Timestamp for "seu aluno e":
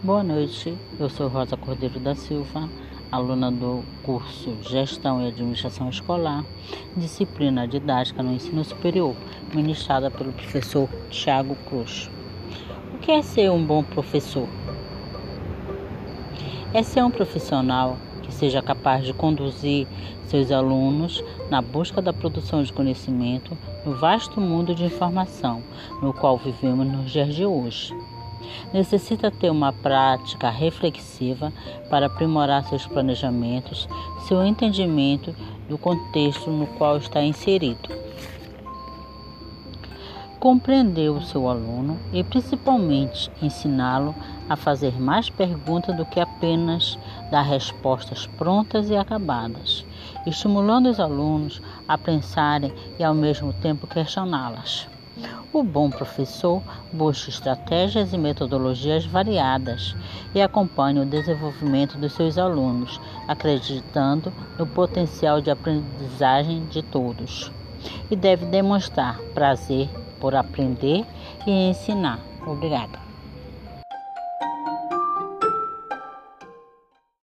41.20-42.22